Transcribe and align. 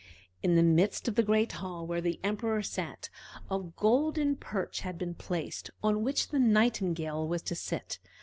In 0.41 0.55
the 0.55 0.63
midst 0.63 1.07
of 1.07 1.13
the 1.13 1.21
great 1.21 1.51
hall, 1.51 1.85
where 1.85 2.01
the 2.01 2.19
Emperor 2.23 2.63
sat, 2.63 3.11
a 3.51 3.59
golden 3.59 4.35
perch 4.35 4.79
had 4.79 4.97
been 4.97 5.13
placed, 5.13 5.69
on 5.83 6.01
which 6.03 6.29
the 6.29 6.39
Nightingale 6.39 7.27
was 7.27 7.43
to 7.43 7.53
sit. 7.53 7.99